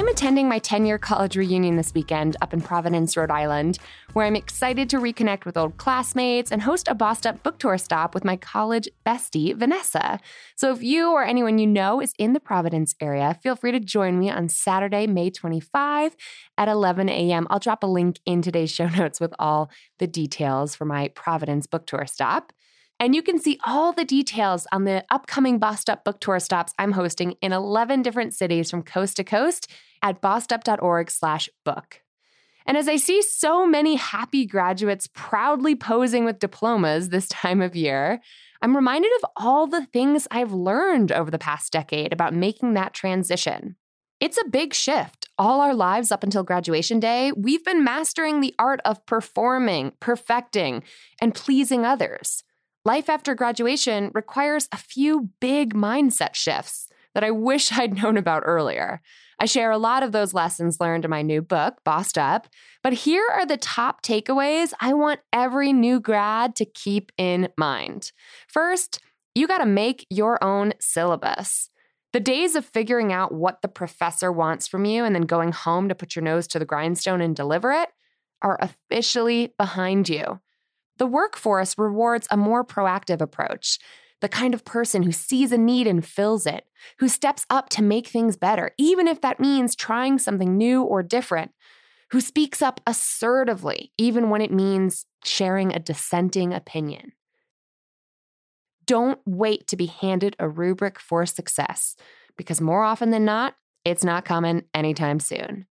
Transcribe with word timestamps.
I'm 0.00 0.08
attending 0.08 0.48
my 0.48 0.58
10 0.58 0.86
year 0.86 0.96
college 0.96 1.36
reunion 1.36 1.76
this 1.76 1.92
weekend 1.92 2.34
up 2.40 2.54
in 2.54 2.62
Providence, 2.62 3.18
Rhode 3.18 3.30
Island, 3.30 3.78
where 4.14 4.24
I'm 4.24 4.34
excited 4.34 4.88
to 4.88 4.96
reconnect 4.96 5.44
with 5.44 5.58
old 5.58 5.76
classmates 5.76 6.50
and 6.50 6.62
host 6.62 6.88
a 6.88 6.94
Bossed 6.94 7.26
Up 7.26 7.42
book 7.42 7.58
tour 7.58 7.76
stop 7.76 8.14
with 8.14 8.24
my 8.24 8.34
college 8.34 8.88
bestie, 9.04 9.54
Vanessa. 9.54 10.18
So 10.56 10.72
if 10.72 10.82
you 10.82 11.10
or 11.10 11.22
anyone 11.22 11.58
you 11.58 11.66
know 11.66 12.00
is 12.00 12.14
in 12.18 12.32
the 12.32 12.40
Providence 12.40 12.94
area, 12.98 13.38
feel 13.42 13.56
free 13.56 13.72
to 13.72 13.78
join 13.78 14.18
me 14.18 14.30
on 14.30 14.48
Saturday, 14.48 15.06
May 15.06 15.28
25 15.28 16.16
at 16.56 16.66
11 16.66 17.10
a.m. 17.10 17.46
I'll 17.50 17.58
drop 17.58 17.82
a 17.82 17.86
link 17.86 18.20
in 18.24 18.40
today's 18.40 18.72
show 18.72 18.88
notes 18.96 19.20
with 19.20 19.34
all 19.38 19.70
the 19.98 20.06
details 20.06 20.74
for 20.74 20.86
my 20.86 21.08
Providence 21.08 21.66
book 21.66 21.86
tour 21.86 22.06
stop. 22.06 22.54
And 23.00 23.14
you 23.14 23.22
can 23.22 23.38
see 23.38 23.58
all 23.64 23.94
the 23.94 24.04
details 24.04 24.66
on 24.70 24.84
the 24.84 25.06
upcoming 25.10 25.58
Bossed 25.58 25.88
Up 25.88 26.04
book 26.04 26.20
tour 26.20 26.38
stops 26.38 26.74
I'm 26.78 26.92
hosting 26.92 27.34
in 27.40 27.50
11 27.54 28.02
different 28.02 28.34
cities 28.34 28.70
from 28.70 28.82
coast 28.82 29.16
to 29.16 29.24
coast 29.24 29.70
at 30.02 30.20
bossedup.org 30.20 31.10
slash 31.10 31.48
book. 31.64 32.02
And 32.66 32.76
as 32.76 32.88
I 32.88 32.96
see 32.96 33.22
so 33.22 33.66
many 33.66 33.96
happy 33.96 34.44
graduates 34.44 35.08
proudly 35.14 35.74
posing 35.74 36.26
with 36.26 36.40
diplomas 36.40 37.08
this 37.08 37.26
time 37.28 37.62
of 37.62 37.74
year, 37.74 38.20
I'm 38.60 38.76
reminded 38.76 39.10
of 39.16 39.30
all 39.34 39.66
the 39.66 39.86
things 39.86 40.28
I've 40.30 40.52
learned 40.52 41.10
over 41.10 41.30
the 41.30 41.38
past 41.38 41.72
decade 41.72 42.12
about 42.12 42.34
making 42.34 42.74
that 42.74 42.92
transition. 42.92 43.76
It's 44.20 44.36
a 44.36 44.48
big 44.50 44.74
shift. 44.74 45.26
All 45.38 45.62
our 45.62 45.72
lives 45.72 46.12
up 46.12 46.22
until 46.22 46.42
graduation 46.42 47.00
day, 47.00 47.32
we've 47.34 47.64
been 47.64 47.82
mastering 47.82 48.42
the 48.42 48.54
art 48.58 48.80
of 48.84 49.06
performing, 49.06 49.92
perfecting, 50.00 50.82
and 51.22 51.34
pleasing 51.34 51.86
others. 51.86 52.44
Life 52.84 53.10
after 53.10 53.34
graduation 53.34 54.10
requires 54.14 54.66
a 54.72 54.78
few 54.78 55.30
big 55.40 55.74
mindset 55.74 56.34
shifts 56.34 56.88
that 57.14 57.24
I 57.24 57.30
wish 57.30 57.72
I'd 57.72 58.00
known 58.00 58.16
about 58.16 58.42
earlier. 58.46 59.02
I 59.38 59.46
share 59.46 59.70
a 59.70 59.78
lot 59.78 60.02
of 60.02 60.12
those 60.12 60.34
lessons 60.34 60.80
learned 60.80 61.04
in 61.04 61.10
my 61.10 61.22
new 61.22 61.40
book, 61.40 61.78
Bossed 61.84 62.18
Up, 62.18 62.46
but 62.82 62.92
here 62.92 63.26
are 63.32 63.46
the 63.46 63.56
top 63.56 64.02
takeaways 64.02 64.72
I 64.80 64.92
want 64.92 65.20
every 65.32 65.72
new 65.72 65.98
grad 65.98 66.56
to 66.56 66.64
keep 66.64 67.10
in 67.16 67.48
mind. 67.56 68.12
First, 68.48 69.00
you 69.34 69.46
got 69.46 69.58
to 69.58 69.66
make 69.66 70.06
your 70.10 70.42
own 70.42 70.74
syllabus. 70.80 71.70
The 72.12 72.20
days 72.20 72.56
of 72.56 72.64
figuring 72.64 73.12
out 73.12 73.32
what 73.32 73.62
the 73.62 73.68
professor 73.68 74.32
wants 74.32 74.66
from 74.66 74.84
you 74.84 75.04
and 75.04 75.14
then 75.14 75.22
going 75.22 75.52
home 75.52 75.88
to 75.88 75.94
put 75.94 76.16
your 76.16 76.24
nose 76.24 76.46
to 76.48 76.58
the 76.58 76.64
grindstone 76.64 77.20
and 77.20 77.36
deliver 77.36 77.72
it 77.72 77.88
are 78.42 78.58
officially 78.60 79.54
behind 79.58 80.08
you. 80.08 80.40
The 81.00 81.06
workforce 81.06 81.78
rewards 81.78 82.28
a 82.30 82.36
more 82.36 82.62
proactive 82.62 83.22
approach 83.22 83.78
the 84.20 84.28
kind 84.28 84.52
of 84.52 84.66
person 84.66 85.02
who 85.02 85.12
sees 85.12 85.50
a 85.50 85.56
need 85.56 85.86
and 85.86 86.04
fills 86.04 86.44
it, 86.44 86.64
who 86.98 87.08
steps 87.08 87.46
up 87.48 87.70
to 87.70 87.82
make 87.82 88.06
things 88.06 88.36
better, 88.36 88.72
even 88.76 89.08
if 89.08 89.22
that 89.22 89.40
means 89.40 89.74
trying 89.74 90.18
something 90.18 90.58
new 90.58 90.82
or 90.82 91.02
different, 91.02 91.52
who 92.10 92.20
speaks 92.20 92.60
up 92.60 92.82
assertively, 92.86 93.92
even 93.96 94.28
when 94.28 94.42
it 94.42 94.52
means 94.52 95.06
sharing 95.24 95.72
a 95.72 95.78
dissenting 95.78 96.52
opinion. 96.52 97.12
Don't 98.84 99.20
wait 99.24 99.66
to 99.68 99.76
be 99.78 99.86
handed 99.86 100.36
a 100.38 100.50
rubric 100.50 101.00
for 101.00 101.24
success, 101.24 101.96
because 102.36 102.60
more 102.60 102.84
often 102.84 103.10
than 103.10 103.24
not, 103.24 103.54
it's 103.86 104.04
not 104.04 104.26
coming 104.26 104.64
anytime 104.74 105.18
soon. 105.18 105.66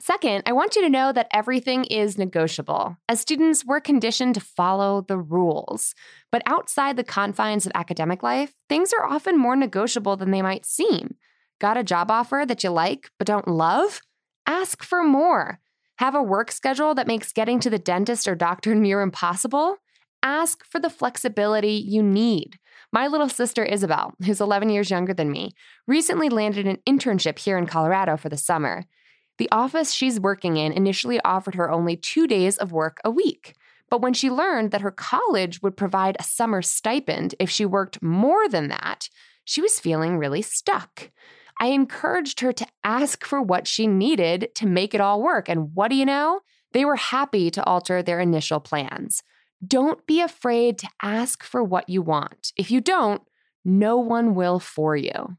Second, 0.00 0.44
I 0.46 0.52
want 0.52 0.76
you 0.76 0.82
to 0.82 0.88
know 0.88 1.12
that 1.12 1.26
everything 1.32 1.84
is 1.84 2.16
negotiable. 2.16 2.96
As 3.08 3.20
students, 3.20 3.64
we're 3.64 3.80
conditioned 3.80 4.34
to 4.36 4.40
follow 4.40 5.00
the 5.00 5.18
rules. 5.18 5.94
But 6.30 6.42
outside 6.46 6.96
the 6.96 7.04
confines 7.04 7.66
of 7.66 7.72
academic 7.74 8.22
life, 8.22 8.54
things 8.68 8.92
are 8.92 9.04
often 9.04 9.36
more 9.36 9.56
negotiable 9.56 10.16
than 10.16 10.30
they 10.30 10.40
might 10.40 10.64
seem. 10.64 11.16
Got 11.60 11.76
a 11.76 11.84
job 11.84 12.12
offer 12.12 12.44
that 12.46 12.62
you 12.62 12.70
like 12.70 13.10
but 13.18 13.26
don't 13.26 13.48
love? 13.48 14.00
Ask 14.46 14.84
for 14.84 15.02
more. 15.02 15.58
Have 15.98 16.14
a 16.14 16.22
work 16.22 16.52
schedule 16.52 16.94
that 16.94 17.08
makes 17.08 17.32
getting 17.32 17.58
to 17.60 17.70
the 17.70 17.78
dentist 17.78 18.28
or 18.28 18.36
doctor 18.36 18.76
near 18.76 19.00
impossible? 19.00 19.78
Ask 20.22 20.64
for 20.64 20.78
the 20.78 20.90
flexibility 20.90 21.72
you 21.72 22.04
need. 22.04 22.58
My 22.92 23.08
little 23.08 23.28
sister 23.28 23.64
Isabel, 23.64 24.14
who's 24.24 24.40
11 24.40 24.70
years 24.70 24.90
younger 24.90 25.12
than 25.12 25.32
me, 25.32 25.50
recently 25.88 26.28
landed 26.28 26.68
an 26.68 26.78
internship 26.88 27.38
here 27.40 27.58
in 27.58 27.66
Colorado 27.66 28.16
for 28.16 28.28
the 28.28 28.36
summer. 28.36 28.84
The 29.38 29.48
office 29.50 29.92
she's 29.92 30.20
working 30.20 30.56
in 30.56 30.72
initially 30.72 31.20
offered 31.20 31.54
her 31.54 31.70
only 31.70 31.96
two 31.96 32.26
days 32.26 32.58
of 32.58 32.72
work 32.72 33.00
a 33.04 33.10
week. 33.10 33.54
But 33.90 34.02
when 34.02 34.12
she 34.12 34.30
learned 34.30 34.70
that 34.72 34.82
her 34.82 34.90
college 34.90 35.62
would 35.62 35.76
provide 35.76 36.16
a 36.18 36.24
summer 36.24 36.60
stipend 36.60 37.34
if 37.38 37.48
she 37.48 37.64
worked 37.64 38.02
more 38.02 38.48
than 38.48 38.68
that, 38.68 39.08
she 39.44 39.62
was 39.62 39.80
feeling 39.80 40.18
really 40.18 40.42
stuck. 40.42 41.10
I 41.60 41.68
encouraged 41.68 42.40
her 42.40 42.52
to 42.52 42.66
ask 42.84 43.24
for 43.24 43.40
what 43.40 43.66
she 43.66 43.86
needed 43.86 44.50
to 44.56 44.66
make 44.66 44.94
it 44.94 45.00
all 45.00 45.22
work. 45.22 45.48
And 45.48 45.74
what 45.74 45.88
do 45.88 45.96
you 45.96 46.04
know? 46.04 46.40
They 46.72 46.84
were 46.84 46.96
happy 46.96 47.50
to 47.52 47.64
alter 47.64 48.02
their 48.02 48.20
initial 48.20 48.60
plans. 48.60 49.22
Don't 49.66 50.06
be 50.06 50.20
afraid 50.20 50.78
to 50.78 50.88
ask 51.02 51.42
for 51.42 51.64
what 51.64 51.88
you 51.88 52.02
want. 52.02 52.52
If 52.56 52.70
you 52.70 52.80
don't, 52.80 53.22
no 53.64 53.96
one 53.96 54.34
will 54.34 54.60
for 54.60 54.96
you. 54.96 55.36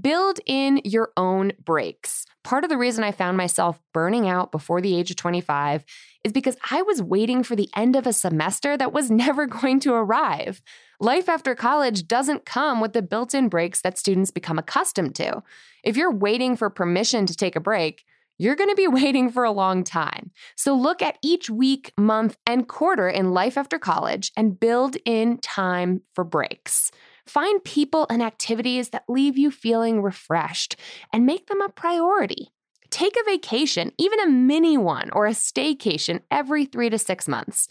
Build 0.00 0.38
in 0.46 0.80
your 0.84 1.12
own 1.16 1.52
breaks. 1.64 2.26
Part 2.44 2.62
of 2.64 2.70
the 2.70 2.76
reason 2.76 3.04
I 3.04 3.12
found 3.12 3.36
myself 3.36 3.80
burning 3.94 4.28
out 4.28 4.52
before 4.52 4.80
the 4.80 4.94
age 4.94 5.10
of 5.10 5.16
25 5.16 5.84
is 6.24 6.32
because 6.32 6.56
I 6.70 6.82
was 6.82 7.02
waiting 7.02 7.42
for 7.42 7.56
the 7.56 7.70
end 7.74 7.96
of 7.96 8.06
a 8.06 8.12
semester 8.12 8.76
that 8.76 8.92
was 8.92 9.10
never 9.10 9.46
going 9.46 9.80
to 9.80 9.94
arrive. 9.94 10.60
Life 11.00 11.28
after 11.28 11.54
college 11.54 12.06
doesn't 12.06 12.44
come 12.44 12.80
with 12.80 12.92
the 12.92 13.02
built 13.02 13.34
in 13.34 13.48
breaks 13.48 13.80
that 13.80 13.98
students 13.98 14.30
become 14.30 14.58
accustomed 14.58 15.14
to. 15.16 15.42
If 15.82 15.96
you're 15.96 16.12
waiting 16.12 16.56
for 16.56 16.70
permission 16.70 17.24
to 17.26 17.36
take 17.36 17.56
a 17.56 17.60
break, 17.60 18.04
you're 18.38 18.56
going 18.56 18.70
to 18.70 18.76
be 18.76 18.88
waiting 18.88 19.30
for 19.30 19.44
a 19.44 19.52
long 19.52 19.84
time. 19.84 20.30
So 20.56 20.74
look 20.74 21.02
at 21.02 21.18
each 21.22 21.50
week, 21.50 21.92
month, 21.96 22.36
and 22.46 22.68
quarter 22.68 23.08
in 23.08 23.32
life 23.32 23.56
after 23.56 23.78
college 23.78 24.32
and 24.36 24.58
build 24.58 24.96
in 25.04 25.38
time 25.38 26.02
for 26.14 26.24
breaks. 26.24 26.90
Find 27.28 27.62
people 27.62 28.06
and 28.08 28.22
activities 28.22 28.88
that 28.88 29.04
leave 29.06 29.36
you 29.36 29.50
feeling 29.50 30.00
refreshed 30.00 30.76
and 31.12 31.26
make 31.26 31.46
them 31.48 31.60
a 31.60 31.68
priority. 31.68 32.52
Take 32.88 33.16
a 33.20 33.24
vacation, 33.30 33.92
even 33.98 34.18
a 34.18 34.30
mini 34.30 34.78
one 34.78 35.10
or 35.10 35.26
a 35.26 35.32
staycation 35.32 36.22
every 36.30 36.64
three 36.64 36.88
to 36.88 36.98
six 36.98 37.28
months, 37.28 37.68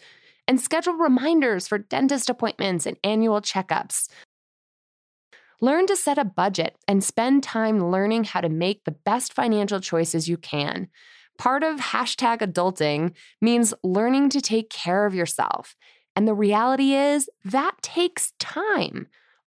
and 0.47 0.61
schedule 0.61 0.93
reminders 0.93 1.67
for 1.67 1.79
dentist 1.79 2.29
appointments 2.29 2.85
and 2.85 2.97
annual 3.03 3.41
checkups. 3.41 4.09
Learn 5.59 5.87
to 5.87 5.95
set 5.95 6.19
a 6.19 6.23
budget 6.23 6.77
and 6.87 7.03
spend 7.03 7.41
time 7.41 7.89
learning 7.89 8.25
how 8.25 8.41
to 8.41 8.49
make 8.49 8.83
the 8.83 8.91
best 8.91 9.33
financial 9.33 9.79
choices 9.79 10.29
you 10.29 10.37
can. 10.37 10.87
Part 11.39 11.63
of 11.63 11.79
hashtag 11.79 12.41
adulting 12.41 13.15
means 13.41 13.73
learning 13.83 14.29
to 14.29 14.41
take 14.41 14.69
care 14.69 15.07
of 15.07 15.15
yourself. 15.15 15.75
And 16.15 16.27
the 16.27 16.35
reality 16.35 16.93
is 16.93 17.27
that 17.43 17.81
takes 17.81 18.33
time. 18.37 19.07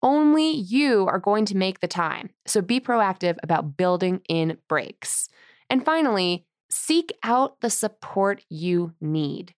Only 0.02 0.50
you 0.50 1.06
are 1.06 1.18
going 1.18 1.44
to 1.46 1.56
make 1.56 1.80
the 1.80 1.88
time. 1.88 2.30
So 2.46 2.60
be 2.60 2.80
proactive 2.80 3.36
about 3.42 3.76
building 3.76 4.20
in 4.28 4.58
breaks. 4.68 5.28
And 5.70 5.84
finally, 5.84 6.44
seek 6.70 7.12
out 7.22 7.60
the 7.60 7.70
support 7.70 8.44
you 8.48 8.94
need. 9.00 9.54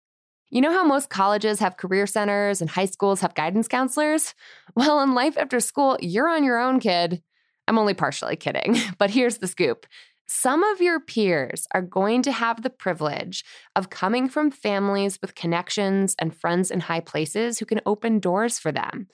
You 0.50 0.60
know 0.60 0.72
how 0.72 0.84
most 0.84 1.10
colleges 1.10 1.58
have 1.60 1.78
career 1.78 2.06
centers 2.06 2.60
and 2.60 2.70
high 2.70 2.84
schools 2.84 3.20
have 3.22 3.34
guidance 3.34 3.68
counselors? 3.68 4.34
Well, 4.76 5.00
in 5.02 5.14
life 5.14 5.38
after 5.38 5.60
school, 5.60 5.96
you're 6.00 6.28
on 6.28 6.42
your 6.42 6.58
own, 6.58 6.80
kid. 6.80 7.22
I'm 7.68 7.78
only 7.78 7.94
partially 7.94 8.34
kidding, 8.34 8.76
but 8.98 9.10
here's 9.10 9.38
the 9.38 9.46
scoop. 9.46 9.86
Some 10.26 10.64
of 10.64 10.80
your 10.80 11.00
peers 11.00 11.66
are 11.72 11.82
going 11.82 12.22
to 12.22 12.32
have 12.32 12.62
the 12.62 12.70
privilege 12.70 13.44
of 13.76 13.90
coming 13.90 14.28
from 14.28 14.50
families 14.50 15.18
with 15.20 15.34
connections 15.34 16.16
and 16.18 16.36
friends 16.36 16.70
in 16.70 16.80
high 16.80 17.00
places 17.00 17.58
who 17.58 17.66
can 17.66 17.80
open 17.86 18.18
doors 18.18 18.58
for 18.58 18.72
them. 18.72 19.06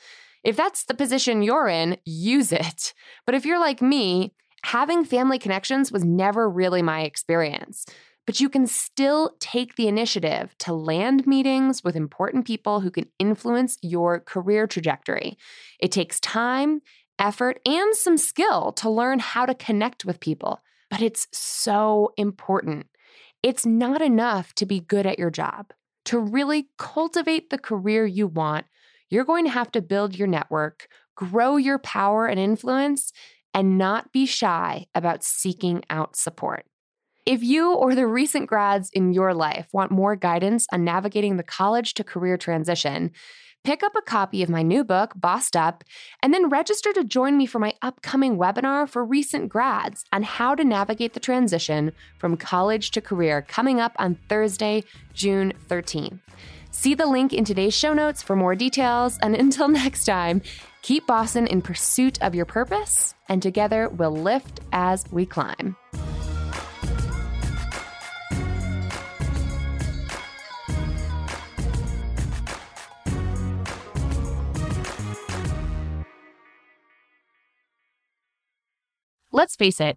If 0.43 0.57
that's 0.57 0.85
the 0.85 0.95
position 0.95 1.43
you're 1.43 1.69
in, 1.69 1.99
use 2.05 2.53
it. 2.53 2.95
But 3.27 3.35
if 3.35 3.45
you're 3.45 3.61
like 3.61 3.83
me, 3.83 4.35
having 4.65 5.05
family 5.05 5.39
connections 5.39 5.93
was 5.93 6.05
never 6.05 6.49
really 6.49 6.83
my 6.83 7.03
experience. 7.03 7.87
but 8.31 8.41
you 8.41 8.49
can 8.49 8.65
still 8.65 9.35
take 9.41 9.75
the 9.75 9.89
initiative 9.89 10.55
to 10.57 10.73
land 10.73 11.27
meetings 11.27 11.83
with 11.83 11.97
important 11.97 12.47
people 12.47 12.79
who 12.79 12.89
can 12.89 13.07
influence 13.19 13.77
your 13.83 14.21
career 14.21 14.69
trajectory. 14.69 15.37
It 15.81 15.91
takes 15.91 16.21
time, 16.21 16.81
effort, 17.19 17.59
and 17.67 17.93
some 17.97 18.17
skill 18.17 18.71
to 18.75 18.89
learn 18.89 19.19
how 19.19 19.47
to 19.47 19.55
connect 19.55 20.05
with 20.05 20.21
people, 20.21 20.61
but 20.91 21.03
it's 21.03 21.27
so 21.33 22.13
important. 22.17 22.87
It's 23.43 23.67
not 23.67 24.01
enough 24.01 24.55
to 24.55 24.65
be 24.65 24.79
good 24.79 25.07
at 25.07 25.19
your 25.19 25.31
job. 25.31 25.73
To 26.05 26.21
really 26.21 26.69
cultivate 26.79 27.51
the 27.51 27.59
career 27.59 28.07
you 28.07 28.29
want, 28.29 28.67
you're 29.11 29.25
going 29.25 29.45
to 29.45 29.51
have 29.51 29.71
to 29.73 29.83
build 29.83 30.17
your 30.17 30.29
network, 30.29 30.89
grow 31.17 31.57
your 31.57 31.79
power 31.79 32.27
and 32.27 32.41
influence, 32.41 33.12
and 33.53 33.77
not 33.77 34.12
be 34.12 34.27
shy 34.27 34.87
about 34.95 35.25
seeking 35.25 35.83
out 35.91 36.17
support. 36.17 36.65
If 37.27 37.43
you 37.43 37.75
or 37.75 37.95
the 37.95 38.07
recent 38.07 38.49
grads 38.49 38.91
in 38.91 39.12
your 39.12 39.35
life 39.35 39.69
want 39.73 39.91
more 39.91 40.17
guidance 40.17 40.67
on 40.73 40.85
navigating 40.85 41.37
the 41.37 41.43
college 41.43 41.95
to 41.95 42.05
career 42.05 42.39
transition, 42.39 43.11
pick 43.62 43.83
up 43.83 43.93
a 43.95 44.03
copy 44.03 44.43
of 44.43 44.49
my 44.49 44.62
new 44.62 44.83
book, 44.85 45.13
Bossed 45.15 45.55
Up, 45.55 45.85
and 46.23 46.33
then 46.33 46.49
register 46.49 46.93
to 46.95 47.05
join 47.05 47.37
me 47.37 47.45
for 47.45 47.59
my 47.59 47.75
upcoming 47.83 48.39
webinar 48.39 48.89
for 48.89 49.05
recent 49.05 49.51
grads 49.51 50.05
on 50.13 50.23
how 50.23 50.55
to 50.55 50.65
navigate 50.65 51.13
the 51.13 51.21
transition 51.21 51.93
from 52.19 52.39
college 52.39 52.91
to 52.93 53.03
career 53.03 53.43
coming 53.43 53.81
up 53.81 53.93
on 53.99 54.17
Thursday, 54.29 54.83
June 55.13 55.53
13th. 55.69 56.21
See 56.72 56.94
the 56.94 57.06
link 57.06 57.32
in 57.32 57.44
today's 57.44 57.75
show 57.75 57.93
notes 57.93 58.22
for 58.22 58.37
more 58.37 58.55
details. 58.55 59.19
And 59.22 59.34
until 59.34 59.69
next 59.82 60.05
time, 60.05 60.40
keep 60.82 61.06
bossing 61.06 61.46
in 61.46 61.62
pursuit 61.62 62.22
of 62.22 62.34
your 62.34 62.46
purpose, 62.46 63.14
and 63.28 63.43
together 63.43 63.88
we'll 63.88 64.17
lift 64.17 64.61
as 64.72 65.05
we 65.11 65.26
climb. 65.26 65.76
Let's 79.32 79.56
face 79.56 79.81
it, 79.81 79.96